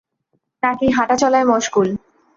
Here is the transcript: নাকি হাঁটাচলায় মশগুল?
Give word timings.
নাকি 0.63 0.87
হাঁটাচলায় 0.91 1.45
মশগুল? 1.51 1.89